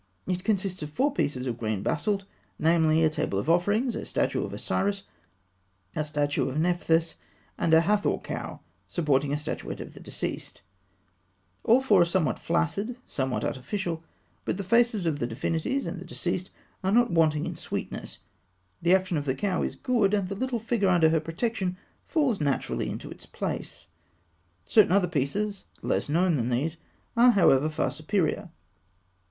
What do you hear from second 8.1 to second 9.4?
cow supporting a